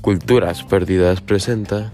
Culturas 0.00 0.62
Perdidas 0.62 1.20
presenta. 1.20 1.92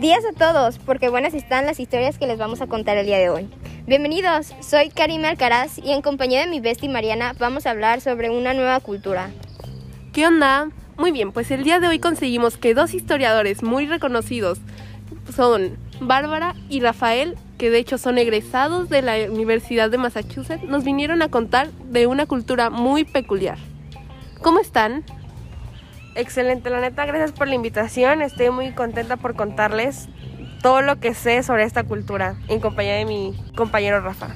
Días 0.00 0.24
a 0.24 0.36
todos, 0.36 0.78
porque 0.78 1.08
buenas 1.08 1.34
están 1.34 1.66
las 1.66 1.78
historias 1.78 2.18
que 2.18 2.26
les 2.26 2.36
vamos 2.36 2.60
a 2.60 2.66
contar 2.66 2.96
el 2.96 3.06
día 3.06 3.18
de 3.18 3.30
hoy. 3.30 3.48
Bienvenidos, 3.86 4.52
soy 4.60 4.88
Karime 4.88 5.28
Alcaraz 5.28 5.78
y 5.78 5.92
en 5.92 6.02
compañía 6.02 6.40
de 6.40 6.48
mi 6.48 6.58
bestia 6.58 6.90
Mariana 6.90 7.34
vamos 7.38 7.66
a 7.66 7.70
hablar 7.70 8.00
sobre 8.00 8.30
una 8.30 8.54
nueva 8.54 8.80
cultura. 8.80 9.30
¿Qué 10.12 10.26
onda? 10.26 10.70
Muy 10.98 11.12
bien, 11.12 11.30
pues 11.30 11.50
el 11.50 11.62
día 11.62 11.78
de 11.78 11.88
hoy 11.88 12.00
conseguimos 12.00 12.56
que 12.56 12.74
dos 12.74 12.94
historiadores 12.94 13.62
muy 13.62 13.86
reconocidos 13.86 14.58
son 15.34 15.78
Bárbara 16.00 16.54
y 16.68 16.80
Rafael, 16.80 17.36
que 17.62 17.70
de 17.70 17.78
hecho 17.78 17.96
son 17.96 18.18
egresados 18.18 18.88
de 18.88 19.02
la 19.02 19.14
Universidad 19.30 19.88
de 19.88 19.96
Massachusetts, 19.96 20.64
nos 20.64 20.82
vinieron 20.82 21.22
a 21.22 21.28
contar 21.28 21.70
de 21.92 22.08
una 22.08 22.26
cultura 22.26 22.70
muy 22.70 23.04
peculiar. 23.04 23.56
¿Cómo 24.42 24.58
están? 24.58 25.04
Excelente, 26.16 26.70
la 26.70 26.80
neta, 26.80 27.06
gracias 27.06 27.30
por 27.30 27.46
la 27.46 27.54
invitación. 27.54 28.20
Estoy 28.20 28.50
muy 28.50 28.72
contenta 28.72 29.16
por 29.16 29.36
contarles 29.36 30.08
todo 30.60 30.82
lo 30.82 30.98
que 30.98 31.14
sé 31.14 31.44
sobre 31.44 31.62
esta 31.62 31.84
cultura 31.84 32.34
en 32.48 32.58
compañía 32.58 32.94
de 32.94 33.04
mi 33.04 33.32
compañero 33.54 34.00
Rafa. 34.00 34.34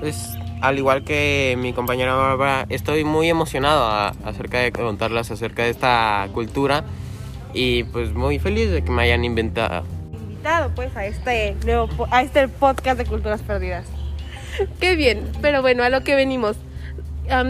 Pues 0.00 0.36
al 0.60 0.76
igual 0.76 1.04
que 1.04 1.56
mi 1.56 1.74
compañera 1.74 2.16
Bárbara, 2.16 2.66
estoy 2.70 3.04
muy 3.04 3.28
emocionado 3.28 3.86
acerca 4.24 4.58
de 4.58 4.72
contarles 4.72 5.30
acerca 5.30 5.62
de 5.62 5.70
esta 5.70 6.26
cultura 6.34 6.82
y 7.52 7.84
pues 7.84 8.12
muy 8.14 8.40
feliz 8.40 8.72
de 8.72 8.82
que 8.82 8.90
me 8.90 9.02
hayan 9.02 9.24
inventado. 9.24 9.84
Invitado 10.44 10.74
pues 10.74 10.94
a 10.94 11.06
este 11.06 11.56
nuevo 11.64 12.06
a 12.10 12.20
este 12.20 12.48
podcast 12.48 12.98
de 12.98 13.06
culturas 13.06 13.40
perdidas. 13.40 13.86
Qué 14.78 14.94
bien, 14.94 15.32
pero 15.40 15.62
bueno, 15.62 15.82
a 15.82 15.88
lo 15.88 16.04
que 16.04 16.14
venimos. 16.14 16.58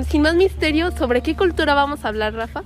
sin 0.09 0.23
más 0.23 0.37
misterio, 0.37 0.93
¿sobre 0.93 1.20
qué 1.20 1.34
cultura 1.34 1.75
vamos 1.75 2.05
a 2.05 2.09
hablar, 2.09 2.34
Rafa? 2.34 2.62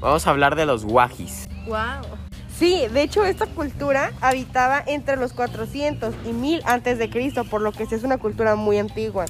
Vamos 0.00 0.26
a 0.26 0.30
hablar 0.30 0.56
de 0.56 0.66
los 0.66 0.84
guajis. 0.84 1.46
Wow. 1.68 2.18
Sí, 2.58 2.88
de 2.92 3.02
hecho 3.02 3.24
esta 3.24 3.46
cultura 3.46 4.10
habitaba 4.20 4.82
entre 4.84 5.16
los 5.16 5.32
400 5.32 6.12
y 6.26 6.32
1000 6.32 6.62
antes 6.64 6.98
de 6.98 7.08
Cristo, 7.08 7.44
por 7.44 7.60
lo 7.60 7.70
que 7.70 7.84
es 7.84 8.02
una 8.02 8.18
cultura 8.18 8.56
muy 8.56 8.78
antigua. 8.78 9.26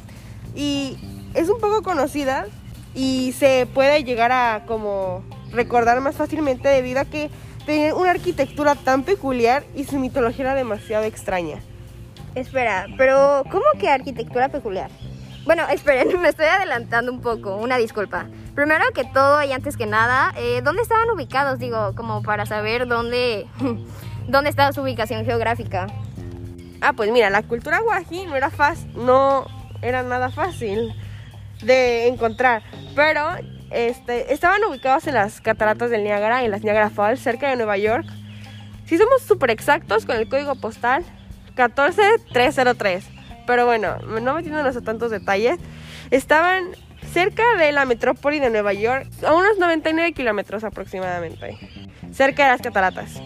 Y 0.55 0.97
es 1.35 1.51
un 1.51 1.61
poco 1.61 1.83
conocida 1.83 2.47
y 2.95 3.35
se 3.39 3.69
puede 3.75 4.03
llegar 4.03 4.33
a 4.33 4.65
como 4.67 5.23
recordar 5.53 6.01
más 6.01 6.17
fácilmente 6.17 6.69
debido 6.69 7.01
a 7.01 7.05
que 7.05 7.29
tenían 7.67 7.95
una 7.95 8.11
arquitectura 8.11 8.75
tan 8.75 9.03
peculiar 9.03 9.65
y 9.75 9.85
su 9.85 9.99
mitología 9.99 10.47
era 10.47 10.55
demasiado 10.55 11.05
extraña. 11.05 11.59
Espera, 12.35 12.87
pero 12.97 13.45
¿cómo 13.51 13.65
que 13.79 13.89
arquitectura 13.89 14.49
peculiar? 14.49 14.91
Bueno, 15.45 15.63
esperen, 15.69 16.21
me 16.21 16.29
estoy 16.29 16.47
adelantando 16.47 17.13
un 17.13 17.21
poco, 17.21 17.57
una 17.57 17.77
disculpa. 17.77 18.27
Primero 18.55 18.85
que 18.95 19.05
todo 19.05 19.43
y 19.43 19.53
antes 19.53 19.77
que 19.77 19.87
nada, 19.87 20.33
eh, 20.37 20.61
¿dónde 20.63 20.83
estaban 20.83 21.11
ubicados? 21.11 21.59
Digo, 21.59 21.95
como 21.95 22.23
para 22.23 22.47
saber 22.47 22.87
dónde, 22.87 23.47
dónde 24.29 24.51
estaba 24.51 24.73
su 24.73 24.83
ubicación 24.83 25.25
geográfica. 25.25 25.87
Ah, 26.81 26.93
pues 26.93 27.11
mira, 27.11 27.31
la 27.31 27.43
cultura 27.43 27.81
guají 27.81 28.27
no 28.27 28.37
era 28.37 28.51
fácil, 28.51 28.91
no 28.95 29.47
era 29.81 30.03
nada 30.03 30.31
fácil 30.31 30.95
de 31.63 32.09
encontrar, 32.09 32.63
pero 32.95 33.23
este, 33.71 34.33
estaban 34.33 34.63
ubicados 34.65 35.07
en 35.07 35.15
las 35.15 35.41
cataratas 35.41 35.91
del 35.91 36.05
Niágara, 36.05 36.45
en 36.45 36.51
las 36.51 36.63
Niagara 36.63 36.91
Falls, 36.91 37.21
cerca 37.21 37.49
de 37.49 37.57
Nueva 37.57 37.77
York. 37.77 38.07
Si 38.87 38.99
somos 38.99 39.23
súper 39.23 39.51
exactos 39.51 40.07
con 40.07 40.17
el 40.17 40.29
código 40.29 40.55
postal, 40.57 41.05
14303. 41.55 43.05
Pero 43.47 43.67
bueno, 43.67 43.99
no 44.21 44.35
metiéndonos 44.35 44.77
a 44.77 44.81
tantos 44.81 45.11
detalles, 45.11 45.59
estaban 46.11 46.75
cerca 47.13 47.57
de 47.57 47.73
la 47.73 47.85
metrópoli 47.85 48.41
de 48.41 48.51
Nueva 48.51 48.73
York, 48.73 49.07
a 49.27 49.35
unos 49.35 49.59
99 49.59 50.13
kilómetros 50.13 50.65
aproximadamente, 50.65 51.59
cerca 52.13 52.45
de 52.45 52.51
las 52.51 52.63
cataratas. 52.63 53.21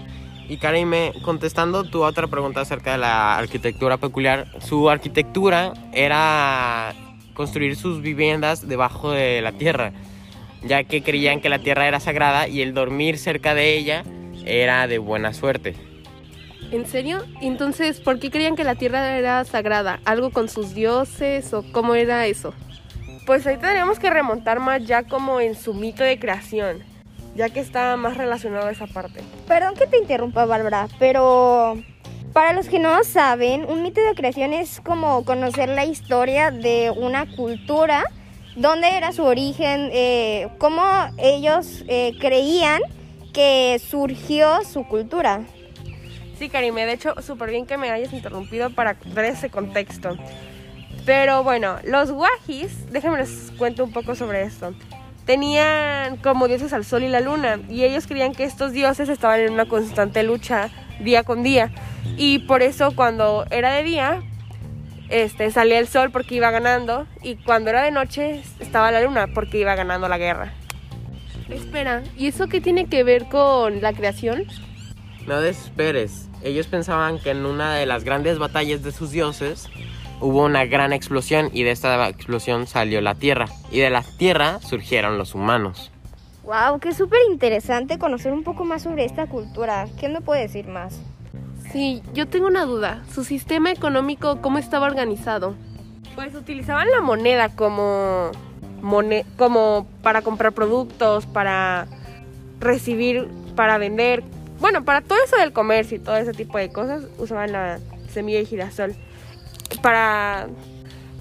Y 0.48 0.56
Karime, 0.56 1.12
contestando 1.24 1.84
tu 1.84 2.02
otra 2.02 2.26
pregunta 2.26 2.62
acerca 2.62 2.92
de 2.92 2.98
la 2.98 3.36
arquitectura 3.36 3.98
peculiar, 3.98 4.46
su 4.60 4.88
arquitectura 4.88 5.72
era 5.92 6.94
construir 7.34 7.76
sus 7.76 8.00
viviendas 8.00 8.66
debajo 8.66 9.12
de 9.12 9.42
la 9.42 9.52
tierra, 9.52 9.92
ya 10.62 10.84
que 10.84 11.02
creían 11.02 11.40
que 11.40 11.48
la 11.48 11.58
tierra 11.58 11.86
era 11.86 12.00
sagrada 12.00 12.48
y 12.48 12.62
el 12.62 12.74
dormir 12.74 13.18
cerca 13.18 13.54
de 13.54 13.76
ella 13.76 14.04
era 14.44 14.86
de 14.86 14.98
buena 14.98 15.32
suerte. 15.32 15.74
¿En 16.70 16.86
serio? 16.86 17.24
Entonces, 17.40 18.00
¿por 18.00 18.18
qué 18.18 18.30
creían 18.30 18.56
que 18.56 18.64
la 18.64 18.74
tierra 18.74 19.16
era 19.16 19.44
sagrada? 19.44 20.00
¿Algo 20.04 20.30
con 20.30 20.48
sus 20.48 20.74
dioses 20.74 21.54
o 21.54 21.64
cómo 21.72 21.94
era 21.94 22.26
eso? 22.26 22.52
Pues 23.24 23.46
ahí 23.46 23.56
tendríamos 23.56 23.98
que 23.98 24.10
remontar 24.10 24.60
más 24.60 24.86
ya 24.86 25.02
como 25.02 25.40
en 25.40 25.54
su 25.54 25.72
mito 25.72 26.02
de 26.02 26.18
creación, 26.18 26.82
ya 27.34 27.48
que 27.48 27.60
está 27.60 27.96
más 27.96 28.16
relacionado 28.16 28.66
a 28.66 28.72
esa 28.72 28.86
parte. 28.86 29.20
Perdón 29.46 29.74
que 29.74 29.86
te 29.86 29.98
interrumpa, 29.98 30.44
Bárbara, 30.44 30.88
pero 30.98 31.76
para 32.32 32.52
los 32.52 32.68
que 32.68 32.78
no 32.78 33.02
saben, 33.02 33.64
un 33.64 33.82
mito 33.82 34.02
de 34.02 34.14
creación 34.14 34.52
es 34.52 34.80
como 34.80 35.24
conocer 35.24 35.68
la 35.70 35.86
historia 35.86 36.50
de 36.50 36.92
una 36.94 37.26
cultura, 37.34 38.04
dónde 38.58 38.96
era 38.96 39.12
su 39.12 39.24
origen, 39.24 39.88
eh, 39.92 40.48
cómo 40.58 40.82
ellos 41.16 41.84
eh, 41.88 42.14
creían 42.20 42.82
que 43.32 43.80
surgió 43.88 44.64
su 44.64 44.84
cultura. 44.84 45.42
Sí, 46.38 46.48
Karime, 46.48 46.86
de 46.86 46.92
hecho, 46.92 47.14
súper 47.22 47.50
bien 47.50 47.66
que 47.66 47.76
me 47.76 47.90
hayas 47.90 48.12
interrumpido 48.12 48.70
para 48.70 48.96
dar 49.14 49.24
ese 49.24 49.48
contexto. 49.48 50.16
Pero 51.04 51.42
bueno, 51.42 51.76
los 51.84 52.10
guajis, 52.10 52.90
déjenme 52.92 53.18
les 53.18 53.52
cuento 53.56 53.84
un 53.84 53.92
poco 53.92 54.14
sobre 54.14 54.42
esto. 54.42 54.74
Tenían 55.24 56.16
como 56.18 56.48
dioses 56.48 56.72
al 56.72 56.84
sol 56.84 57.02
y 57.02 57.08
la 57.08 57.20
luna 57.20 57.60
y 57.68 57.84
ellos 57.84 58.06
creían 58.06 58.34
que 58.34 58.44
estos 58.44 58.72
dioses 58.72 59.08
estaban 59.08 59.40
en 59.40 59.52
una 59.52 59.66
constante 59.66 60.22
lucha 60.22 60.70
día 61.00 61.22
con 61.22 61.42
día 61.42 61.70
y 62.16 62.40
por 62.40 62.62
eso 62.62 62.94
cuando 62.94 63.44
era 63.50 63.72
de 63.72 63.82
día 63.82 64.22
este 65.08 65.50
salía 65.50 65.78
el 65.78 65.88
sol 65.88 66.10
porque 66.10 66.34
iba 66.34 66.50
ganando 66.50 67.06
y 67.22 67.36
cuando 67.36 67.70
era 67.70 67.82
de 67.82 67.90
noche 67.90 68.42
estaba 68.60 68.90
la 68.90 69.00
luna 69.00 69.26
porque 69.28 69.58
iba 69.58 69.74
ganando 69.74 70.08
la 70.08 70.18
guerra. 70.18 70.52
Espera, 71.48 72.02
¿y 72.16 72.26
eso 72.26 72.46
qué 72.48 72.60
tiene 72.60 72.86
que 72.86 73.04
ver 73.04 73.26
con 73.28 73.80
la 73.80 73.92
creación? 73.94 74.44
No 75.26 75.40
desesperes. 75.40 76.28
Ellos 76.42 76.66
pensaban 76.66 77.18
que 77.18 77.30
en 77.30 77.46
una 77.46 77.74
de 77.74 77.86
las 77.86 78.04
grandes 78.04 78.38
batallas 78.38 78.82
de 78.82 78.92
sus 78.92 79.10
dioses 79.10 79.68
hubo 80.20 80.44
una 80.44 80.66
gran 80.66 80.92
explosión 80.92 81.50
y 81.52 81.62
de 81.62 81.70
esta 81.70 82.08
explosión 82.08 82.66
salió 82.66 83.00
la 83.00 83.14
Tierra 83.14 83.46
y 83.70 83.80
de 83.80 83.90
la 83.90 84.02
Tierra 84.18 84.60
surgieron 84.60 85.16
los 85.16 85.34
humanos. 85.34 85.90
Wow, 86.44 86.80
qué 86.80 86.94
súper 86.94 87.20
interesante 87.30 87.98
conocer 87.98 88.32
un 88.32 88.42
poco 88.42 88.64
más 88.64 88.82
sobre 88.82 89.04
esta 89.04 89.26
cultura. 89.26 89.86
¿Qué 89.98 90.08
me 90.08 90.20
puede 90.20 90.42
decir 90.42 90.66
más? 90.66 90.98
Sí, 91.72 92.02
yo 92.14 92.26
tengo 92.26 92.46
una 92.46 92.64
duda. 92.64 93.02
¿Su 93.12 93.24
sistema 93.24 93.70
económico 93.70 94.40
cómo 94.40 94.58
estaba 94.58 94.86
organizado? 94.86 95.54
Pues 96.14 96.34
utilizaban 96.34 96.90
la 96.90 97.00
moneda 97.00 97.50
como, 97.50 98.30
como 99.36 99.86
para 100.02 100.22
comprar 100.22 100.52
productos, 100.52 101.26
para 101.26 101.86
recibir, 102.58 103.28
para 103.54 103.78
vender. 103.78 104.24
Bueno, 104.60 104.84
para 104.84 105.02
todo 105.02 105.18
eso 105.24 105.36
del 105.36 105.52
comercio 105.52 105.98
y 105.98 106.00
todo 106.00 106.16
ese 106.16 106.32
tipo 106.32 106.58
de 106.58 106.70
cosas 106.70 107.04
usaban 107.18 107.52
la 107.52 107.78
semilla 108.08 108.38
de 108.38 108.46
girasol 108.46 108.96
para 109.82 110.48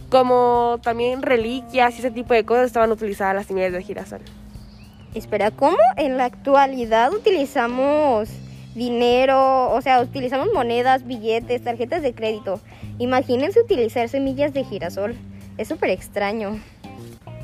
como 0.10 0.80
también 0.82 1.22
reliquias 1.22 1.96
y 1.96 2.00
ese 2.00 2.12
tipo 2.12 2.34
de 2.34 2.46
cosas 2.46 2.68
estaban 2.68 2.92
utilizadas 2.92 3.36
las 3.36 3.46
semillas 3.46 3.74
de 3.74 3.84
girasol. 3.84 4.22
Espera, 5.14 5.52
¿cómo 5.52 5.78
en 5.98 6.18
la 6.18 6.26
actualidad 6.26 7.12
utilizamos 7.14 8.30
dinero, 8.78 9.72
o 9.72 9.82
sea, 9.82 10.00
utilizamos 10.00 10.50
monedas, 10.54 11.06
billetes, 11.06 11.64
tarjetas 11.64 12.02
de 12.02 12.14
crédito? 12.14 12.62
Imagínense 13.00 13.60
utilizar 13.60 14.08
semillas 14.08 14.54
de 14.54 14.64
girasol. 14.64 15.16
Es 15.58 15.68
súper 15.68 15.90
extraño. 15.90 16.60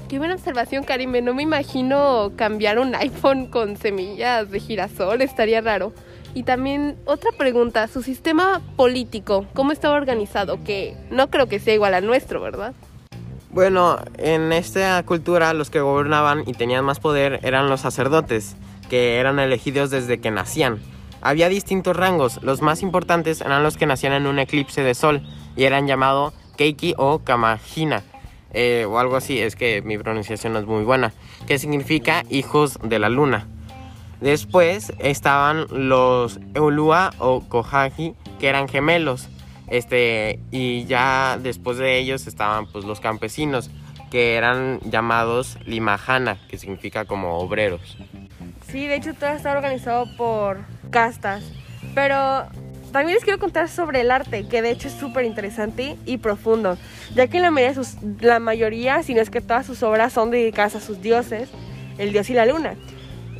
Qué 0.07 0.19
buena 0.19 0.35
observación, 0.35 0.83
Karime. 0.83 1.21
No 1.21 1.33
me 1.33 1.41
imagino 1.41 2.31
cambiar 2.35 2.77
un 2.77 2.93
iPhone 2.95 3.47
con 3.47 3.77
semillas 3.77 4.51
de 4.51 4.59
girasol. 4.59 5.21
Estaría 5.21 5.59
raro. 5.61 5.91
Y 6.35 6.43
también 6.43 6.97
otra 7.05 7.31
pregunta, 7.31 7.87
su 7.87 8.01
sistema 8.01 8.61
político, 8.75 9.45
¿cómo 9.53 9.71
estaba 9.71 9.95
organizado? 9.95 10.63
Que 10.63 10.95
no 11.11 11.29
creo 11.29 11.47
que 11.47 11.59
sea 11.59 11.73
igual 11.73 11.93
al 11.93 12.05
nuestro, 12.05 12.41
¿verdad? 12.41 12.73
Bueno, 13.51 13.99
en 14.17 14.51
esta 14.51 15.01
cultura 15.03 15.53
los 15.53 15.69
que 15.69 15.79
gobernaban 15.79 16.43
y 16.47 16.53
tenían 16.53 16.85
más 16.85 16.99
poder 16.99 17.39
eran 17.43 17.69
los 17.69 17.81
sacerdotes, 17.81 18.55
que 18.89 19.17
eran 19.17 19.37
elegidos 19.37 19.91
desde 19.91 20.19
que 20.19 20.31
nacían. 20.31 20.79
Había 21.25 21.47
distintos 21.47 21.95
rangos, 21.95 22.43
los 22.43 22.61
más 22.61 22.81
importantes 22.81 23.39
eran 23.39 23.63
los 23.63 23.77
que 23.77 23.85
nacían 23.85 24.11
en 24.11 24.27
un 24.27 24.39
eclipse 24.39 24.83
de 24.83 24.93
sol 24.93 25.21
y 25.55 25.63
eran 25.63 25.87
llamados 25.87 26.33
Keiki 26.57 26.95
o 26.97 27.19
Kamajina, 27.19 28.03
eh, 28.51 28.85
o 28.87 28.99
algo 28.99 29.15
así, 29.15 29.39
es 29.39 29.55
que 29.55 29.81
mi 29.81 29.97
pronunciación 29.97 30.51
no 30.51 30.59
es 30.59 30.65
muy 30.65 30.83
buena, 30.83 31.13
que 31.47 31.59
significa 31.59 32.25
hijos 32.29 32.77
de 32.83 32.99
la 32.99 33.07
luna. 33.07 33.47
Después 34.19 34.91
estaban 34.99 35.65
los 35.69 36.41
Eulua 36.55 37.11
o 37.19 37.41
Kohagi, 37.47 38.15
que 38.39 38.49
eran 38.49 38.67
gemelos. 38.67 39.29
Este, 39.67 40.39
y 40.51 40.83
ya 40.85 41.39
después 41.41 41.77
de 41.77 41.99
ellos 41.99 42.27
estaban 42.27 42.67
pues 42.67 42.83
los 42.83 42.99
campesinos, 42.99 43.71
que 44.11 44.35
eran 44.35 44.81
llamados 44.81 45.57
limajana, 45.65 46.37
que 46.49 46.57
significa 46.57 47.05
como 47.05 47.37
obreros. 47.39 47.97
Sí, 48.67 48.87
de 48.87 48.95
hecho 48.95 49.13
todo 49.13 49.31
está 49.31 49.53
organizado 49.53 50.05
por 50.17 50.59
castas. 50.93 51.43
Pero 51.93 52.45
también 52.93 53.15
les 53.15 53.23
quiero 53.23 53.39
contar 53.39 53.67
sobre 53.67 54.01
el 54.01 54.11
arte, 54.11 54.47
que 54.47 54.61
de 54.61 54.71
hecho 54.71 54.87
es 54.87 54.93
súper 54.93 55.25
interesante 55.25 55.97
y 56.05 56.19
profundo, 56.19 56.77
ya 57.15 57.27
que 57.27 57.39
la 57.39 57.51
mayoría, 57.51 57.73
sus, 57.73 57.97
la 58.21 58.39
mayoría, 58.39 59.03
si 59.03 59.13
no 59.13 59.21
es 59.21 59.29
que 59.29 59.41
todas 59.41 59.65
sus 59.65 59.83
obras 59.83 60.13
son 60.13 60.31
dedicadas 60.31 60.75
a 60.75 60.79
sus 60.79 61.01
dioses, 61.01 61.49
el 61.97 62.13
dios 62.13 62.29
y 62.29 62.33
la 62.33 62.45
luna. 62.45 62.75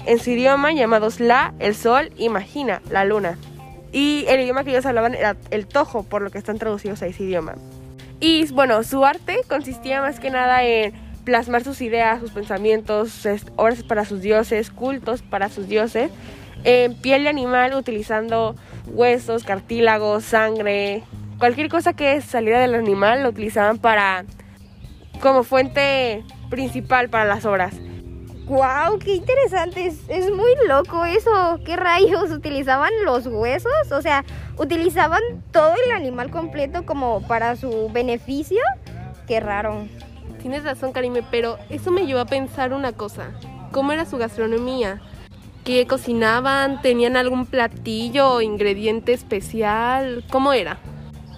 En 0.05 0.19
su 0.19 0.31
idioma 0.31 0.73
llamados 0.73 1.21
La, 1.21 1.53
el 1.59 1.75
sol, 1.75 2.11
Imagina, 2.17 2.81
la 2.89 3.05
luna. 3.05 3.37
Y 3.93 4.25
el 4.27 4.41
idioma 4.41 4.63
que 4.63 4.71
ellos 4.71 4.85
hablaban 4.85 5.13
era 5.13 5.37
el 5.51 5.67
tojo, 5.67 6.03
por 6.03 6.23
lo 6.23 6.31
que 6.31 6.39
están 6.39 6.57
traducidos 6.57 7.01
a 7.03 7.07
ese 7.07 7.23
idioma. 7.23 7.53
Y 8.19 8.51
bueno, 8.51 8.83
su 8.83 9.05
arte 9.05 9.41
consistía 9.47 10.01
más 10.01 10.19
que 10.19 10.31
nada 10.31 10.63
en 10.63 10.93
plasmar 11.23 11.63
sus 11.63 11.79
ideas, 11.81 12.19
sus 12.19 12.31
pensamientos, 12.31 13.25
obras 13.55 13.83
para 13.83 14.03
sus 14.03 14.21
dioses, 14.21 14.71
cultos 14.71 15.21
para 15.21 15.49
sus 15.49 15.67
dioses, 15.67 16.09
en 16.63 16.95
piel 16.95 17.23
de 17.23 17.29
animal 17.29 17.73
utilizando 17.73 18.55
huesos, 18.87 19.43
cartílagos, 19.43 20.23
sangre, 20.23 21.03
cualquier 21.39 21.69
cosa 21.69 21.93
que 21.93 22.21
saliera 22.21 22.59
del 22.59 22.75
animal 22.75 23.23
lo 23.23 23.29
utilizaban 23.29 23.77
para 23.77 24.25
como 25.21 25.43
fuente 25.43 26.23
principal 26.49 27.09
para 27.09 27.25
las 27.25 27.45
obras. 27.45 27.75
¡Wow! 28.45 28.99
¡Qué 28.99 29.15
interesante! 29.15 29.85
Es, 29.85 30.01
es, 30.09 30.29
muy 30.29 30.51
loco 30.67 31.05
eso. 31.05 31.59
¿Qué 31.65 31.77
rayos? 31.77 32.29
¿Utilizaban 32.29 32.91
los 33.05 33.25
huesos? 33.27 33.71
O 33.91 34.01
sea, 34.01 34.25
¿utilizaban 34.57 35.21
todo 35.51 35.73
el 35.85 35.91
animal 35.93 36.29
completo 36.29 36.85
como 36.85 37.25
para 37.25 37.55
su 37.55 37.89
beneficio? 37.93 38.61
¡Qué 39.27 39.39
raro! 39.39 39.87
Tienes 40.41 40.65
razón, 40.65 40.91
Karime, 40.91 41.23
pero 41.31 41.57
eso 41.69 41.89
me 41.89 42.05
llevó 42.05 42.19
a 42.19 42.25
pensar 42.25 42.73
una 42.73 42.91
cosa. 42.91 43.31
¿Cómo 43.71 43.93
era 43.93 44.05
su 44.05 44.17
gastronomía? 44.17 45.01
¿Qué 45.63 45.87
cocinaban? 45.87 46.81
¿Tenían 46.81 47.15
algún 47.15 47.45
platillo 47.45 48.33
o 48.33 48.41
ingrediente 48.41 49.13
especial? 49.13 50.25
¿Cómo 50.29 50.51
era? 50.51 50.77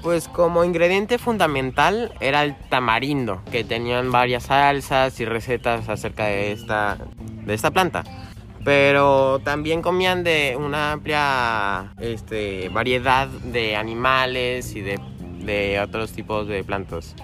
Pues 0.02 0.28
como 0.28 0.64
ingrediente 0.64 1.20
fundamental 1.20 2.12
era 2.20 2.44
el 2.44 2.56
tamarindo, 2.70 3.44
que 3.52 3.64
tenían 3.64 4.12
varias 4.12 4.46
salsas 4.46 5.20
y 5.20 5.26
recetas 5.26 5.90
acerca 5.90 6.26
de 6.26 6.52
esta, 6.54 6.98
de 7.46 7.54
esta 7.54 7.70
planta. 7.70 8.04
Pero 8.64 9.42
también 9.44 9.84
comían 9.84 10.24
de 10.24 10.58
una 10.60 10.94
amplia 10.94 11.94
este, 12.00 12.70
variedad 12.70 13.28
de 13.28 13.76
animales 13.76 14.76
y 14.76 14.82
de, 14.82 15.00
de 15.44 15.80
otros 15.80 16.14
tipos 16.14 16.48
de 16.48 16.64
plantas. 16.64 17.16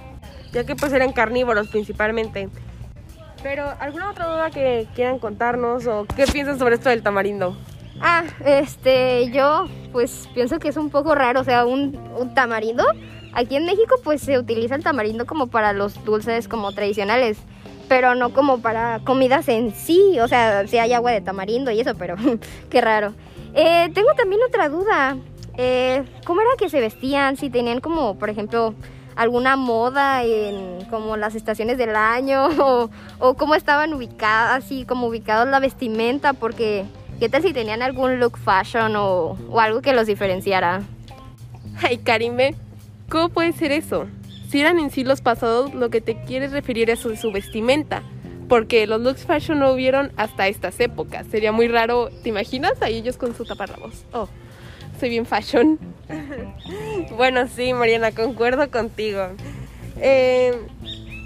Ya 0.53 0.65
que 0.65 0.75
pues 0.75 0.93
eran 0.93 1.13
carnívoros 1.13 1.67
principalmente. 1.69 2.47
Pero, 3.43 3.73
¿alguna 3.79 4.11
otra 4.11 4.27
duda 4.27 4.51
que 4.51 4.87
quieran 4.93 5.19
contarnos 5.19 5.87
o 5.87 6.05
qué 6.15 6.25
piensan 6.27 6.59
sobre 6.59 6.75
esto 6.75 6.89
del 6.89 7.01
tamarindo? 7.01 7.57
Ah, 7.99 8.23
este, 8.45 9.29
yo 9.31 9.67
pues 9.91 10.29
pienso 10.33 10.59
que 10.59 10.69
es 10.69 10.77
un 10.77 10.89
poco 10.89 11.15
raro, 11.15 11.41
o 11.41 11.43
sea, 11.43 11.65
un, 11.65 11.97
tamarindo. 12.33 12.83
Aquí 13.33 13.55
en 13.55 13.65
México 13.65 13.95
pues 14.03 14.21
se 14.21 14.37
utiliza 14.37 14.75
el 14.75 14.83
tamarindo 14.83 15.25
como 15.25 15.47
para 15.47 15.73
los 15.73 16.03
dulces 16.03 16.47
como 16.47 16.71
tradicionales, 16.71 17.37
pero 17.87 18.15
no 18.15 18.33
como 18.33 18.59
para 18.59 18.99
comidas 19.03 19.47
en 19.49 19.73
sí, 19.73 20.19
o 20.19 20.27
sea, 20.27 20.67
si 20.67 20.77
hay 20.77 20.93
agua 20.93 21.11
de 21.11 21.21
tamarindo 21.21 21.71
y 21.71 21.79
eso, 21.79 21.95
pero 21.95 22.15
qué 22.69 22.81
raro. 22.81 23.13
Eh, 23.53 23.89
tengo 23.93 24.13
también 24.15 24.41
otra 24.47 24.69
duda, 24.69 25.17
eh, 25.57 26.03
¿cómo 26.25 26.41
era 26.41 26.49
que 26.57 26.69
se 26.69 26.79
vestían? 26.79 27.37
Si 27.37 27.49
tenían 27.49 27.81
como, 27.81 28.17
por 28.17 28.29
ejemplo, 28.29 28.73
alguna 29.15 29.55
moda 29.55 30.23
en 30.23 30.85
como 30.89 31.17
las 31.17 31.35
estaciones 31.35 31.77
del 31.77 31.95
año 31.95 32.45
o, 32.59 32.89
o 33.19 33.33
cómo 33.35 33.55
estaban 33.55 33.93
ubicadas, 33.93 34.63
así 34.63 34.85
como 34.85 35.07
ubicados 35.07 35.47
la 35.47 35.59
vestimenta, 35.59 36.33
porque 36.33 36.85
qué 37.19 37.29
tal 37.29 37.43
si 37.43 37.53
tenían 37.53 37.81
algún 37.81 38.19
look 38.19 38.37
fashion 38.37 38.95
o, 38.95 39.37
o 39.49 39.59
algo 39.59 39.81
que 39.81 39.93
los 39.93 40.07
diferenciara. 40.07 40.81
Ay, 41.81 41.97
Karime, 41.97 42.55
¿cómo 43.09 43.29
puede 43.29 43.53
ser 43.53 43.71
eso? 43.71 44.07
Si 44.49 44.59
eran 44.59 44.79
en 44.79 44.89
siglos 44.89 45.21
pasados, 45.21 45.73
lo 45.73 45.89
que 45.89 46.01
te 46.01 46.21
quieres 46.23 46.51
referir 46.51 46.89
es 46.89 46.99
su, 46.99 47.15
su 47.15 47.31
vestimenta. 47.31 48.03
Porque 48.49 48.85
los 48.85 48.99
looks 48.99 49.25
fashion 49.25 49.59
no 49.59 49.71
hubieron 49.71 50.11
hasta 50.17 50.49
estas 50.49 50.77
épocas. 50.81 51.25
Sería 51.27 51.53
muy 51.53 51.69
raro, 51.69 52.09
¿te 52.21 52.27
imaginas? 52.27 52.81
A 52.81 52.89
ellos 52.89 53.15
con 53.15 53.33
su 53.33 53.45
taparrabos. 53.45 54.03
Oh, 54.11 54.27
soy 55.01 55.09
bien 55.09 55.25
fashion. 55.25 55.79
bueno, 57.17 57.47
sí, 57.47 57.73
Mariana, 57.73 58.11
concuerdo 58.11 58.69
contigo. 58.69 59.29
Eh, 59.99 60.53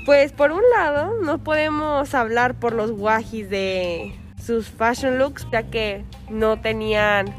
pues 0.06 0.32
por 0.32 0.54
un 0.54 0.62
lado, 0.74 1.20
no 1.22 1.40
podemos 1.40 2.14
hablar 2.16 2.56
por 2.56 2.72
los 2.72 2.94
guajis 2.94 3.50
de 3.50 4.16
sus 4.42 4.70
fashion 4.70 5.20
looks, 5.20 5.46
ya 5.52 5.64
que 5.64 6.06
no 6.30 6.62
tenían, 6.62 7.36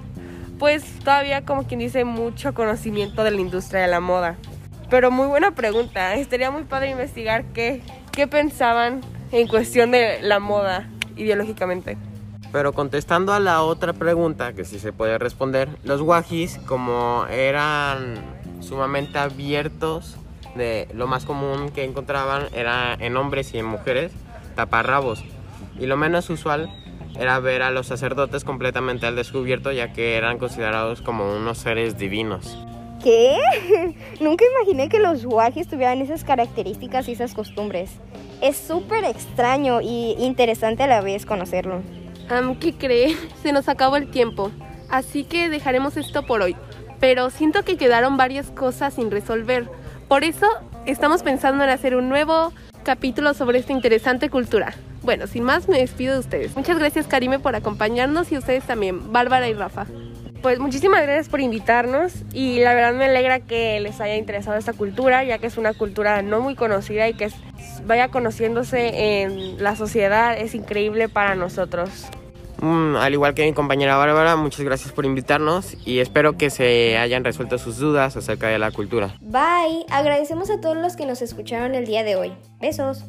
pues 0.59 0.85
todavía 1.03 1.47
como 1.47 1.67
quien 1.67 1.81
dice, 1.81 2.05
mucho 2.05 2.53
conocimiento 2.53 3.25
de 3.25 3.31
la 3.31 3.41
industria 3.41 3.81
de 3.81 3.89
la 3.89 4.01
moda. 4.01 4.37
Pero 4.91 5.11
muy 5.11 5.29
buena 5.29 5.53
pregunta, 5.53 6.17
estaría 6.17 6.51
muy 6.51 6.65
padre 6.65 6.91
investigar 6.91 7.47
qué, 7.55 7.81
qué 8.13 8.27
pensaban 8.27 9.01
en 9.33 9.49
cuestión 9.49 9.91
de 9.91 10.21
la 10.21 10.39
moda 10.39 10.87
ideológicamente. 11.17 11.97
Pero 12.53 12.73
contestando 12.73 13.33
a 13.33 13.41
la 13.41 13.63
otra 13.63 13.93
pregunta, 13.93 14.53
que 14.55 14.65
sí 14.65 14.79
se 14.79 14.93
puede 14.93 15.19
responder, 15.19 15.69
los 15.85 16.01
guajis, 16.01 16.59
como 16.67 17.27
eran 17.29 18.15
sumamente 18.61 19.19
abiertos, 19.19 20.17
lo 20.95 21.07
más 21.07 21.25
común 21.25 21.71
que 21.71 21.85
encontraban 21.85 22.47
era 22.55 22.95
en 22.95 23.17
hombres 23.17 23.53
y 23.55 23.59
en 23.59 23.67
mujeres, 23.67 24.13
taparrabos. 24.55 25.23
Y 25.79 25.87
lo 25.87 25.97
menos 25.97 26.31
usual 26.31 26.71
era 27.19 27.39
ver 27.41 27.63
a 27.63 27.71
los 27.71 27.87
sacerdotes 27.87 28.45
completamente 28.45 29.07
al 29.07 29.17
descubierto, 29.17 29.73
ya 29.73 29.93
que 29.93 30.17
eran 30.17 30.39
considerados 30.39 31.03
como 31.03 31.35
unos 31.35 31.59
seres 31.59 31.99
divinos. 31.99 32.57
¿Qué? 33.03 33.37
Nunca 34.21 34.45
imaginé 34.57 34.89
que 34.89 34.99
los 34.99 35.25
guajis 35.25 35.69
tuvieran 35.69 36.01
esas 36.01 36.25
características 36.25 37.09
y 37.09 37.13
esas 37.13 37.35
costumbres. 37.35 37.91
Es 38.41 38.57
súper 38.57 39.05
extraño 39.05 39.81
y 39.81 40.17
interesante 40.19 40.83
a 40.83 40.87
la 40.87 41.01
vez 41.01 41.27
conocerlo. 41.27 41.83
Um, 42.31 42.57
¿Qué 42.57 42.75
cree? 42.75 43.17
Se 43.43 43.53
nos 43.53 43.69
acabó 43.69 43.97
el 43.97 44.11
tiempo, 44.11 44.51
así 44.91 45.25
que 45.25 45.49
dejaremos 45.49 45.97
esto 45.97 46.25
por 46.25 46.43
hoy. 46.43 46.57
Pero 46.99 47.31
siento 47.31 47.63
que 47.63 47.77
quedaron 47.77 48.17
varias 48.17 48.51
cosas 48.51 48.95
sin 48.95 49.11
resolver. 49.11 49.69
Por 50.09 50.25
eso 50.25 50.47
estamos 50.87 51.23
pensando 51.23 51.63
en 51.63 51.71
hacer 51.71 51.95
un 51.95 52.09
nuevo 52.09 52.53
capítulo 52.85 53.35
sobre 53.35 53.59
esta 53.59 53.73
interesante 53.73 54.31
cultura. 54.31 54.75
Bueno, 55.03 55.27
sin 55.27 55.45
más, 55.45 55.69
me 55.69 55.79
despido 55.79 56.15
de 56.15 56.21
ustedes. 56.21 56.57
Muchas 56.57 56.79
gracias, 56.79 57.07
Karime, 57.07 57.39
por 57.39 57.55
acompañarnos 57.55 58.33
y 58.33 58.39
ustedes 58.39 58.65
también, 58.65 59.13
Bárbara 59.13 59.49
y 59.49 59.55
Rafa. 59.55 59.87
Pues 60.47 60.61
muchísimas 60.61 61.03
gracias 61.03 61.29
por 61.29 61.41
invitarnos 61.41 62.13
y 62.33 62.61
la 62.61 62.73
verdad 62.73 62.95
me 62.95 63.07
alegra 63.07 63.41
que 63.41 63.81
les 63.81 64.01
haya 64.01 64.15
interesado 64.15 64.57
esta 64.57 64.73
cultura, 64.73 65.25
ya 65.25 65.39
que 65.39 65.49
es 65.49 65.59
una 65.59 65.75
cultura 65.75 66.23
no 66.23 66.41
muy 66.41 66.55
conocida 66.55 67.09
y 67.09 67.15
que 67.15 67.31
vaya 67.85 68.13
conociéndose 68.13 69.23
en 69.23 69.61
la 69.61 69.75
sociedad 69.75 70.39
es 70.39 70.55
increíble 70.55 71.09
para 71.09 71.35
nosotros. 71.35 72.07
Mm, 72.61 72.95
al 72.95 73.13
igual 73.13 73.35
que 73.35 73.45
mi 73.45 73.55
compañera 73.55 73.97
Bárbara, 73.97 74.37
muchas 74.37 74.65
gracias 74.65 74.93
por 74.93 75.05
invitarnos 75.05 75.77
y 75.85 75.99
espero 75.99 76.39
que 76.39 76.51
se 76.51 76.97
hayan 76.97 77.25
resuelto 77.25 77.59
sus 77.59 77.79
dudas 77.79 78.17
acerca 78.17 78.47
de 78.47 78.61
la 78.61 78.71
cultura. 78.71 79.17
Bye, 79.23 79.85
agradecemos 79.91 80.49
a 80.51 80.61
todos 80.61 80.77
los 80.77 80.95
que 80.95 81.07
nos 81.07 81.23
escucharon 81.23 81.75
el 81.75 81.87
día 81.87 82.05
de 82.05 82.15
hoy. 82.15 82.33
Besos. 82.61 83.05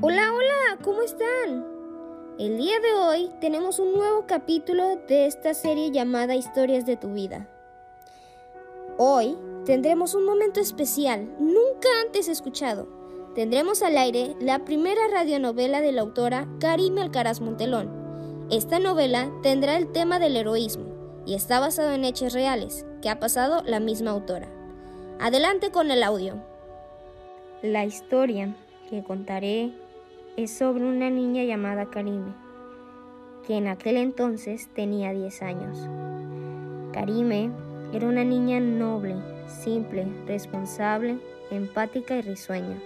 Hola, 0.00 0.32
hola, 0.32 0.78
¿cómo 0.84 1.02
están? 1.02 1.66
El 2.38 2.56
día 2.56 2.78
de 2.78 2.94
hoy 2.94 3.32
tenemos 3.40 3.80
un 3.80 3.94
nuevo 3.94 4.26
capítulo 4.28 4.94
de 5.08 5.26
esta 5.26 5.54
serie 5.54 5.90
llamada 5.90 6.36
Historias 6.36 6.86
de 6.86 6.96
tu 6.96 7.14
vida. 7.14 7.48
Hoy 8.96 9.36
tendremos 9.64 10.14
un 10.14 10.24
momento 10.24 10.60
especial, 10.60 11.28
nunca 11.40 11.88
antes 12.06 12.28
escuchado. 12.28 12.86
Tendremos 13.34 13.82
al 13.82 13.98
aire 13.98 14.36
la 14.38 14.64
primera 14.64 15.08
radionovela 15.08 15.80
de 15.80 15.90
la 15.90 16.02
autora 16.02 16.46
Karime 16.60 17.00
Alcaraz 17.00 17.40
Montelón. 17.40 18.46
Esta 18.52 18.78
novela 18.78 19.32
tendrá 19.42 19.76
el 19.76 19.90
tema 19.90 20.20
del 20.20 20.36
heroísmo 20.36 20.94
y 21.26 21.34
está 21.34 21.58
basado 21.58 21.90
en 21.90 22.04
hechos 22.04 22.34
reales 22.34 22.86
que 23.02 23.10
ha 23.10 23.18
pasado 23.18 23.64
la 23.64 23.80
misma 23.80 24.12
autora. 24.12 24.48
Adelante 25.18 25.72
con 25.72 25.90
el 25.90 26.04
audio. 26.04 26.40
La 27.62 27.84
historia 27.84 28.54
que 28.88 29.02
contaré 29.02 29.72
es 30.38 30.52
sobre 30.52 30.84
una 30.84 31.10
niña 31.10 31.42
llamada 31.42 31.86
Karime, 31.86 32.32
que 33.44 33.56
en 33.56 33.66
aquel 33.66 33.96
entonces 33.96 34.68
tenía 34.72 35.12
10 35.12 35.42
años. 35.42 35.88
Karime 36.92 37.50
era 37.92 38.06
una 38.06 38.22
niña 38.22 38.60
noble, 38.60 39.16
simple, 39.48 40.06
responsable, 40.28 41.18
empática 41.50 42.16
y 42.16 42.22
risueña. 42.22 42.76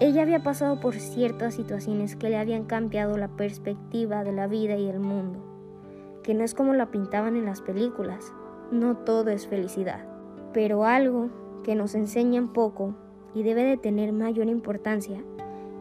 Ella 0.00 0.22
había 0.22 0.42
pasado 0.42 0.80
por 0.80 0.96
ciertas 0.96 1.54
situaciones 1.54 2.16
que 2.16 2.28
le 2.28 2.38
habían 2.38 2.64
cambiado 2.64 3.16
la 3.16 3.28
perspectiva 3.28 4.24
de 4.24 4.32
la 4.32 4.48
vida 4.48 4.74
y 4.76 4.88
el 4.88 4.98
mundo. 4.98 5.38
que 6.24 6.34
no 6.34 6.42
es 6.42 6.54
como 6.54 6.72
la 6.74 6.90
pintaban 6.90 7.36
en 7.36 7.44
las 7.44 7.60
películas, 7.60 8.32
no 8.72 8.96
todo 8.96 9.30
es 9.30 9.46
felicidad, 9.46 10.04
pero 10.52 10.84
algo 10.84 11.30
que 11.62 11.76
nos 11.76 11.94
enseñan 11.94 12.52
poco 12.52 12.94
y 13.32 13.44
debe 13.44 13.64
de 13.64 13.76
tener 13.76 14.12
mayor 14.12 14.48
importancia 14.48 15.22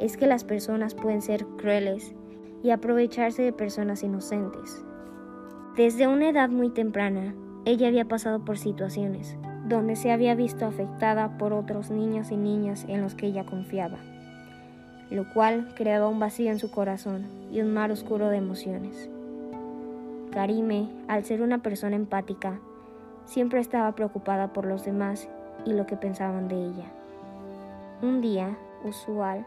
es 0.01 0.17
que 0.17 0.27
las 0.27 0.43
personas 0.43 0.95
pueden 0.95 1.21
ser 1.21 1.45
crueles 1.57 2.13
y 2.63 2.71
aprovecharse 2.71 3.43
de 3.43 3.53
personas 3.53 4.03
inocentes. 4.03 4.83
Desde 5.77 6.07
una 6.07 6.27
edad 6.27 6.49
muy 6.49 6.69
temprana, 6.69 7.33
ella 7.63 7.87
había 7.87 8.05
pasado 8.05 8.43
por 8.43 8.57
situaciones 8.57 9.37
donde 9.67 9.95
se 9.95 10.11
había 10.11 10.35
visto 10.35 10.65
afectada 10.65 11.37
por 11.37 11.53
otros 11.53 11.91
niños 11.91 12.31
y 12.31 12.35
niñas 12.35 12.85
en 12.89 13.01
los 13.01 13.15
que 13.15 13.27
ella 13.27 13.45
confiaba, 13.45 13.99
lo 15.09 15.31
cual 15.33 15.73
creaba 15.75 16.07
un 16.07 16.19
vacío 16.19 16.51
en 16.51 16.59
su 16.59 16.71
corazón 16.71 17.25
y 17.51 17.61
un 17.61 17.73
mar 17.73 17.91
oscuro 17.91 18.29
de 18.29 18.37
emociones. 18.37 19.09
Karime, 20.31 20.89
al 21.07 21.23
ser 21.25 21.41
una 21.41 21.59
persona 21.59 21.95
empática, 21.95 22.59
siempre 23.25 23.59
estaba 23.59 23.93
preocupada 23.93 24.51
por 24.51 24.65
los 24.65 24.83
demás 24.83 25.29
y 25.65 25.73
lo 25.73 25.85
que 25.85 25.95
pensaban 25.95 26.47
de 26.47 26.55
ella. 26.55 26.91
Un 28.01 28.21
día, 28.21 28.57
usual, 28.83 29.45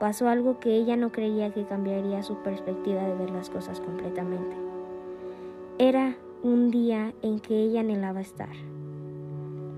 pasó 0.00 0.30
algo 0.30 0.58
que 0.58 0.74
ella 0.74 0.96
no 0.96 1.12
creía 1.12 1.52
que 1.52 1.66
cambiaría 1.66 2.22
su 2.22 2.36
perspectiva 2.36 3.02
de 3.04 3.14
ver 3.14 3.30
las 3.30 3.50
cosas 3.50 3.80
completamente. 3.80 4.56
Era 5.78 6.16
un 6.42 6.70
día 6.70 7.12
en 7.20 7.38
que 7.38 7.54
ella 7.54 7.80
anhelaba 7.80 8.22
estar. 8.22 8.48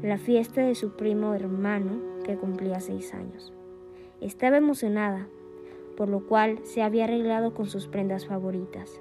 La 0.00 0.19
fiesta 0.19 0.62
de 0.62 0.76
su 0.76 0.93
primo 0.93 1.35
hermano 1.35 2.00
que 2.25 2.37
cumplía 2.37 2.79
seis 2.79 3.12
años. 3.14 3.52
Estaba 4.21 4.59
emocionada, 4.59 5.26
por 5.97 6.09
lo 6.09 6.25
cual 6.25 6.61
se 6.62 6.83
había 6.83 7.05
arreglado 7.05 7.52
con 7.52 7.67
sus 7.67 7.88
prendas 7.88 8.26
favoritas. 8.26 9.00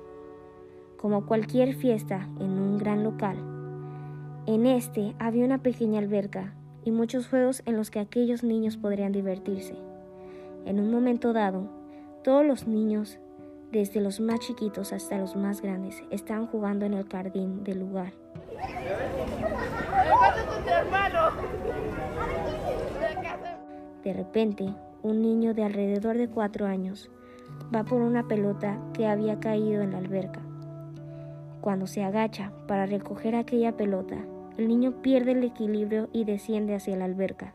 Como 0.97 1.27
cualquier 1.27 1.75
fiesta 1.75 2.27
en 2.39 2.49
un 2.49 2.79
gran 2.79 3.03
local, 3.03 3.37
en 4.47 4.65
este 4.65 5.13
había 5.19 5.45
una 5.45 5.61
pequeña 5.61 5.99
alberca 5.99 6.55
y 6.83 6.89
muchos 6.89 7.27
juegos 7.27 7.61
en 7.67 7.77
los 7.77 7.91
que 7.91 7.99
aquellos 7.99 8.43
niños 8.43 8.77
podrían 8.77 9.11
divertirse. 9.11 9.90
En 10.65 10.79
un 10.79 10.91
momento 10.91 11.33
dado, 11.33 11.69
todos 12.23 12.45
los 12.45 12.67
niños, 12.67 13.19
desde 13.71 14.01
los 14.01 14.19
más 14.19 14.39
chiquitos 14.39 14.93
hasta 14.93 15.17
los 15.17 15.35
más 15.35 15.61
grandes, 15.61 16.03
estaban 16.11 16.47
jugando 16.47 16.85
en 16.85 16.93
el 16.93 17.07
jardín 17.07 17.63
del 17.63 17.79
lugar. 17.79 18.13
De 24.03 24.13
repente, 24.13 24.73
un 25.03 25.21
niño 25.21 25.53
de 25.53 25.63
alrededor 25.63 26.17
de 26.17 26.27
cuatro 26.27 26.65
años 26.65 27.09
va 27.73 27.83
por 27.83 28.01
una 28.01 28.27
pelota 28.27 28.77
que 28.93 29.07
había 29.07 29.39
caído 29.39 29.81
en 29.81 29.91
la 29.91 29.97
alberca. 29.97 30.41
Cuando 31.61 31.87
se 31.87 32.03
agacha 32.03 32.51
para 32.67 32.85
recoger 32.85 33.35
aquella 33.35 33.77
pelota, 33.77 34.17
el 34.57 34.67
niño 34.67 35.01
pierde 35.01 35.31
el 35.31 35.43
equilibrio 35.43 36.09
y 36.11 36.25
desciende 36.25 36.75
hacia 36.75 36.97
la 36.97 37.05
alberca. 37.05 37.53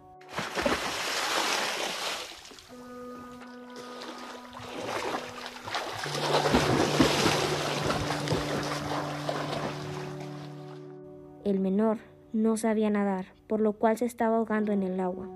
El 11.47 11.61
menor 11.61 11.99
no 12.33 12.57
sabía 12.57 12.91
nadar, 12.91 13.27
por 13.47 13.61
lo 13.61 13.75
cual 13.75 13.97
se 13.97 14.05
estaba 14.05 14.39
ahogando 14.39 14.73
en 14.73 14.83
el 14.83 14.99
agua. 14.99 15.29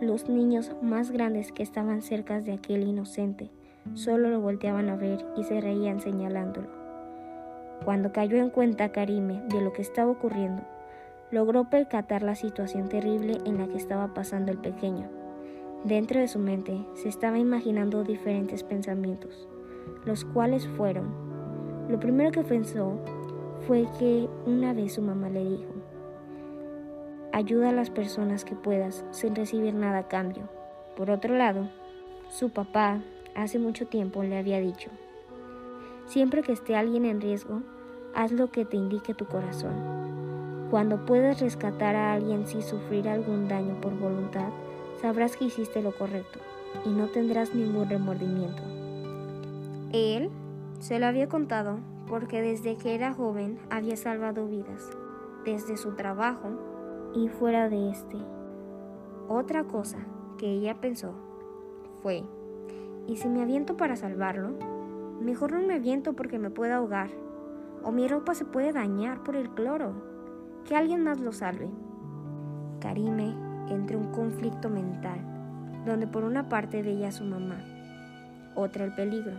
Los 0.00 0.30
niños 0.30 0.72
más 0.80 1.10
grandes 1.10 1.52
que 1.52 1.62
estaban 1.62 2.00
cerca 2.00 2.40
de 2.40 2.54
aquel 2.54 2.88
inocente 2.88 3.50
solo 3.92 4.30
lo 4.30 4.40
volteaban 4.40 4.88
a 4.88 4.96
ver 4.96 5.22
y 5.36 5.44
se 5.44 5.60
reían 5.60 6.00
señalándolo. 6.00 6.68
Cuando 7.84 8.12
cayó 8.12 8.38
en 8.38 8.48
cuenta 8.48 8.92
Karime 8.92 9.42
de 9.50 9.60
lo 9.60 9.74
que 9.74 9.82
estaba 9.82 10.10
ocurriendo, 10.10 10.62
logró 11.30 11.68
percatar 11.68 12.22
la 12.22 12.34
situación 12.34 12.88
terrible 12.88 13.36
en 13.44 13.58
la 13.58 13.66
que 13.66 13.76
estaba 13.76 14.14
pasando 14.14 14.52
el 14.52 14.58
pequeño. 14.58 15.10
Dentro 15.84 16.18
de 16.18 16.28
su 16.28 16.38
mente 16.38 16.82
se 16.94 17.10
estaba 17.10 17.38
imaginando 17.38 18.04
diferentes 18.04 18.62
pensamientos, 18.64 19.50
los 20.06 20.24
cuales 20.24 20.66
fueron, 20.66 21.10
lo 21.90 22.00
primero 22.00 22.32
que 22.32 22.42
pensó 22.42 22.98
fue 23.66 23.86
que 23.98 24.28
una 24.46 24.74
vez 24.74 24.94
su 24.94 25.02
mamá 25.02 25.30
le 25.30 25.44
dijo, 25.44 25.72
ayuda 27.32 27.70
a 27.70 27.72
las 27.72 27.90
personas 27.90 28.44
que 28.44 28.54
puedas 28.54 29.04
sin 29.10 29.34
recibir 29.34 29.74
nada 29.74 29.98
a 29.98 30.08
cambio. 30.08 30.48
Por 30.96 31.10
otro 31.10 31.36
lado, 31.36 31.68
su 32.28 32.50
papá 32.50 33.00
hace 33.34 33.58
mucho 33.58 33.86
tiempo 33.86 34.22
le 34.22 34.38
había 34.38 34.60
dicho, 34.60 34.90
siempre 36.06 36.42
que 36.42 36.52
esté 36.52 36.76
alguien 36.76 37.06
en 37.06 37.20
riesgo, 37.20 37.62
haz 38.14 38.32
lo 38.32 38.50
que 38.50 38.64
te 38.64 38.76
indique 38.76 39.14
tu 39.14 39.24
corazón. 39.24 39.72
Cuando 40.70 41.06
puedas 41.06 41.40
rescatar 41.40 41.96
a 41.96 42.12
alguien 42.12 42.46
sin 42.46 42.62
sufrir 42.62 43.08
algún 43.08 43.48
daño 43.48 43.80
por 43.80 43.98
voluntad, 43.98 44.50
sabrás 45.00 45.36
que 45.36 45.46
hiciste 45.46 45.82
lo 45.82 45.92
correcto 45.96 46.38
y 46.84 46.90
no 46.90 47.06
tendrás 47.06 47.54
ningún 47.54 47.88
remordimiento. 47.88 48.62
Él 49.92 50.30
se 50.80 50.98
lo 50.98 51.06
había 51.06 51.28
contado 51.28 51.78
porque 52.08 52.42
desde 52.42 52.76
que 52.76 52.94
era 52.94 53.14
joven 53.14 53.58
había 53.70 53.96
salvado 53.96 54.46
vidas, 54.46 54.90
desde 55.44 55.76
su 55.76 55.94
trabajo 55.94 56.50
y 57.14 57.28
fuera 57.28 57.68
de 57.68 57.90
este. 57.90 58.16
Otra 59.28 59.64
cosa 59.64 59.98
que 60.38 60.50
ella 60.50 60.80
pensó 60.80 61.14
fue, 62.02 62.24
¿y 63.06 63.16
si 63.16 63.28
me 63.28 63.42
aviento 63.42 63.76
para 63.76 63.96
salvarlo? 63.96 64.52
Mejor 65.20 65.52
no 65.52 65.66
me 65.66 65.74
aviento 65.74 66.14
porque 66.14 66.38
me 66.38 66.50
puedo 66.50 66.74
ahogar 66.74 67.10
o 67.84 67.92
mi 67.92 68.08
ropa 68.08 68.34
se 68.34 68.44
puede 68.44 68.72
dañar 68.72 69.22
por 69.22 69.36
el 69.36 69.50
cloro. 69.50 69.94
Que 70.64 70.74
alguien 70.74 71.04
más 71.04 71.20
lo 71.20 71.32
salve. 71.32 71.68
Karime 72.80 73.34
entró 73.68 73.98
en 73.98 74.06
un 74.06 74.12
conflicto 74.12 74.70
mental, 74.70 75.18
donde 75.84 76.06
por 76.06 76.24
una 76.24 76.48
parte 76.48 76.82
veía 76.82 77.08
a 77.08 77.12
su 77.12 77.24
mamá, 77.24 77.62
otra 78.54 78.84
el 78.84 78.94
peligro, 78.94 79.32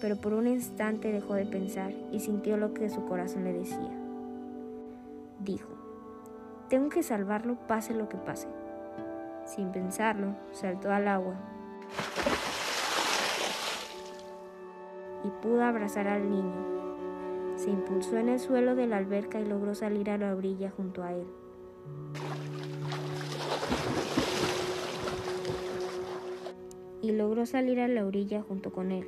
pero 0.00 0.16
por 0.16 0.32
un 0.32 0.46
instante 0.46 1.12
dejó 1.12 1.34
de 1.34 1.46
pensar 1.46 1.92
y 2.12 2.20
sintió 2.20 2.56
lo 2.56 2.74
que 2.74 2.88
su 2.88 3.04
corazón 3.04 3.44
le 3.44 3.52
decía. 3.52 3.90
Dijo, 5.40 5.68
tengo 6.68 6.88
que 6.88 7.02
salvarlo 7.02 7.56
pase 7.66 7.94
lo 7.94 8.08
que 8.08 8.16
pase. 8.16 8.48
Sin 9.44 9.72
pensarlo, 9.72 10.34
saltó 10.52 10.90
al 10.92 11.08
agua 11.08 11.34
y 15.24 15.28
pudo 15.42 15.64
abrazar 15.64 16.08
al 16.08 16.30
niño 16.30 16.70
se 17.60 17.68
impulsó 17.68 18.16
en 18.16 18.30
el 18.30 18.40
suelo 18.40 18.74
de 18.74 18.86
la 18.86 18.96
alberca 18.96 19.38
y 19.38 19.44
logró 19.44 19.74
salir 19.74 20.08
a 20.08 20.16
la 20.16 20.34
orilla 20.34 20.70
junto 20.70 21.02
a 21.02 21.12
él. 21.12 21.26
Y 27.02 27.12
logró 27.12 27.44
salir 27.44 27.80
a 27.80 27.88
la 27.88 28.06
orilla 28.06 28.42
junto 28.42 28.72
con 28.72 28.92
él. 28.92 29.06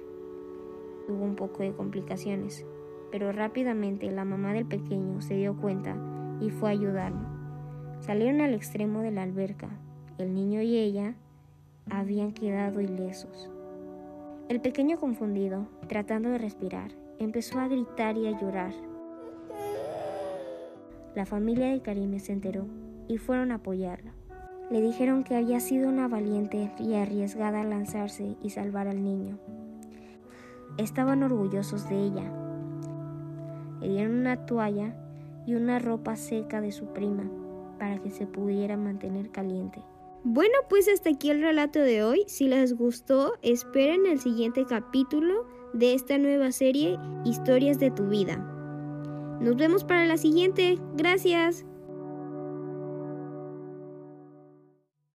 Hubo 1.13 1.25
un 1.25 1.37
poco 1.37 1.63
de 1.63 1.75
complicaciones, 1.75 2.65
pero 3.11 3.33
rápidamente 3.33 4.11
la 4.11 4.25
mamá 4.25 4.55
del 4.55 4.65
pequeño 4.65 5.21
se 5.21 5.35
dio 5.35 5.55
cuenta 5.57 5.95
y 6.41 6.49
fue 6.49 6.71
a 6.71 6.73
ayudarlo. 6.73 7.21
Salieron 8.01 8.41
al 8.41 8.55
extremo 8.55 9.01
de 9.01 9.11
la 9.11 9.23
alberca. 9.23 9.69
El 10.17 10.35
niño 10.35 10.63
y 10.63 10.79
ella 10.79 11.15
habían 11.91 12.33
quedado 12.33 12.81
ilesos. 12.81 13.51
El 14.49 14.61
pequeño 14.61 14.99
confundido, 14.99 15.69
tratando 15.87 16.31
de 16.31 16.39
respirar, 16.39 16.93
empezó 17.19 17.59
a 17.59 17.69
gritar 17.69 18.17
y 18.17 18.27
a 18.27 18.41
llorar. 18.41 18.73
La 21.15 21.27
familia 21.27 21.69
de 21.69 21.83
Karime 21.83 22.21
se 22.21 22.33
enteró 22.33 22.67
y 23.07 23.19
fueron 23.19 23.53
a 23.53 23.57
apoyarla. 23.57 24.15
Le 24.71 24.81
dijeron 24.81 25.25
que 25.25 25.37
había 25.37 25.61
sido 25.61 25.91
una 25.91 26.09
valiente 26.09 26.71
y 26.79 26.95
arriesgada 26.95 27.61
a 27.61 27.65
lanzarse 27.65 28.37
y 28.43 28.51
salvar 28.51 28.89
al 28.89 29.05
niño. 29.05 29.39
Estaban 30.79 31.23
orgullosos 31.23 31.89
de 31.89 31.97
ella. 31.97 32.31
Le 33.81 33.89
dieron 33.89 34.17
una 34.17 34.47
toalla 34.47 34.95
y 35.47 35.55
una 35.55 35.79
ropa 35.79 36.17
seca 36.17 36.61
de 36.61 36.73
su 36.73 36.87
prima 36.87 37.25
para 37.79 37.99
que 37.99 38.11
se 38.11 38.27
pudiera 38.27 38.77
mantener 38.77 39.31
caliente. 39.31 39.83
Bueno, 40.25 40.55
pues 40.69 40.89
hasta 40.89 41.11
aquí 41.11 41.31
el 41.31 41.41
relato 41.41 41.81
de 41.81 42.05
hoy. 42.05 42.23
Si 42.29 42.47
les 42.47 42.75
gustó, 42.77 43.33
esperen 43.43 44.07
el 44.07 44.21
siguiente 44.21 44.65
capítulo 44.65 45.47
de 45.73 45.95
esta 45.95 46.17
nueva 46.17 46.53
serie 46.53 46.97
Historias 47.25 47.81
de 47.81 47.91
tu 47.91 48.07
vida. 48.07 48.37
Nos 49.41 49.57
vemos 49.57 49.83
para 49.83 50.07
la 50.07 50.17
siguiente. 50.17 50.79
Gracias. 50.97 51.65